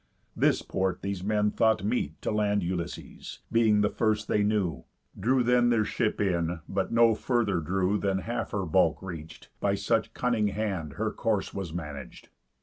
This 0.35 0.63
port 0.63 1.03
these 1.03 1.23
men 1.23 1.51
thought 1.51 1.83
meet 1.83 2.19
To 2.23 2.31
land 2.31 2.63
Ulysses, 2.63 3.37
being 3.51 3.81
the 3.81 3.89
first 3.91 4.27
they 4.27 4.41
knew, 4.41 4.83
Drew 5.19 5.43
then 5.43 5.69
their 5.69 5.85
ship 5.85 6.19
in, 6.19 6.61
but 6.67 6.91
no 6.91 7.13
further 7.13 7.59
drew 7.59 7.99
Than 7.99 8.17
half 8.17 8.49
her 8.49 8.65
bulk 8.65 9.03
reach'd, 9.03 9.49
by 9.59 9.75
such 9.75 10.15
cunning 10.15 10.47
hand 10.47 10.93
Her 10.93 11.11
course 11.11 11.53
was 11.53 11.71
manag'd. 11.71 12.29